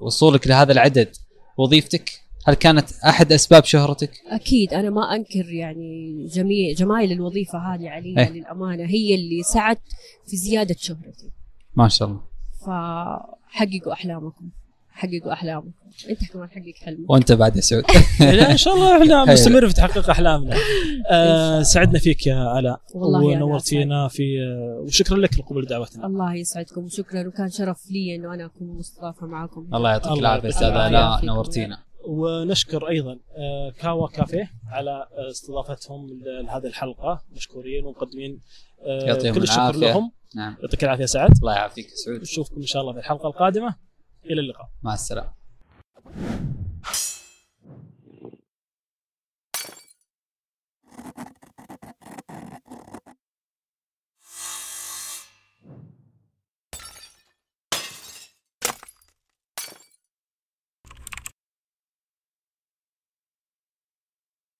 وصولك 0.01 0.47
لهذا 0.47 0.73
العدد 0.73 1.17
وظيفتك؟ 1.57 2.11
هل 2.47 2.55
كانت 2.55 2.93
أحد 2.93 3.33
أسباب 3.33 3.65
شهرتك؟ 3.65 4.11
أكيد 4.27 4.75
أنا 4.75 4.91
ما 4.91 5.15
أنكر 5.15 5.53
يعني 5.53 6.27
جميع 6.27 6.73
جمايل 6.73 7.13
الوظيفة 7.13 7.59
هذه 7.59 7.89
علي 7.89 8.15
إيه. 8.19 8.31
للأمانة 8.31 8.85
هي 8.85 9.15
اللي 9.15 9.43
سعت 9.43 9.81
في 10.27 10.37
زيادة 10.37 10.77
شهرتي 10.79 11.31
ما 11.75 11.89
شاء 11.89 12.09
الله 12.09 12.21
فحققوا 12.61 13.93
أحلامكم 13.93 14.51
حققوا 14.93 15.33
احلامكم 15.33 15.71
أنت 16.11 16.33
كمان 16.33 16.49
حقق 16.49 16.85
حلمك. 16.85 17.11
وأنت 17.11 17.33
بعد 17.33 17.57
يا 17.57 17.61
سعود. 17.61 17.85
لا 18.21 18.53
إن 18.53 18.57
شاء 18.57 18.75
الله 18.75 19.03
إحنا. 19.03 19.25
مستمر 19.33 19.69
في 19.69 19.75
تحقيق 19.75 20.11
أحلامنا. 20.11 20.57
آه 21.11 21.63
سعدنا 21.63 21.99
فيك 21.99 22.27
يا 22.27 22.59
آلاء. 22.59 22.81
ونورتينا 22.95 24.09
في 24.09 24.23
آه 24.43 24.81
وشكرا 24.81 25.17
لك 25.17 25.39
لقبول 25.39 25.67
دعوتنا. 25.67 26.07
الله 26.07 26.35
يسعدكم 26.35 26.85
وشكرا 26.85 27.29
وكان 27.29 27.51
شرف 27.51 27.91
لي 27.91 28.17
إنه 28.17 28.35
أنا 28.35 28.45
أكون 28.45 28.69
مستضافة 28.69 29.27
معكم 29.27 29.69
الله 29.75 29.91
يعطيك 29.91 30.13
العافية 30.19 30.49
العافية. 30.49 30.87
آلاء. 30.89 31.25
نورتينا. 31.25 31.79
ونشكر 32.09 32.89
أيضا 32.89 33.13
آه 33.37 33.73
كاوا 33.81 34.09
كافيه 34.09 34.51
على 34.71 35.07
استضافتهم 35.31 36.07
لهذه 36.45 36.67
الحلقة. 36.67 37.23
مشكورين 37.37 37.85
ومقدمين 37.85 38.41
آه 38.87 39.07
يعطيهم 39.07 39.35
كل 39.35 39.43
الشكر 39.43 39.61
العافية. 39.61 39.81
لهم. 39.81 40.13
نعم. 40.37 40.57
يعطيك 40.63 40.85
العافية 40.85 41.05
سعد. 41.05 41.31
الله 41.43 41.53
يعافيك 41.55 41.85
يا 41.91 41.95
سعود. 41.95 42.21
نشوفكم 42.21 42.57
إن 42.57 42.67
شاء 42.67 42.83
الله 42.83 42.93
في 42.93 42.99
الحلقة 42.99 43.27
القادمة. 43.29 43.75
إلى 44.25 44.41
اللقاء. 44.41 44.69
مع 44.83 44.95
السلامة. 44.95 45.33